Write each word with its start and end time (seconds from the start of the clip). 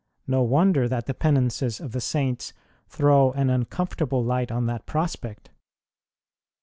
No 0.25 0.41
wonder 0.41 0.89
that 0.89 1.05
the 1.05 1.13
Penances 1.13 1.79
of 1.79 1.91
the 1.91 2.01
Saints 2.01 2.53
throw 2.87 3.33
an 3.33 3.51
uncomfortable 3.51 4.23
light 4.23 4.51
on 4.51 4.65
that 4.65 4.87
prospect. 4.87 5.51